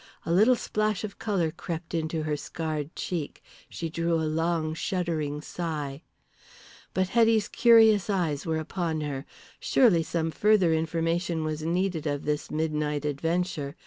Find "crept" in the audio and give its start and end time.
1.51-1.93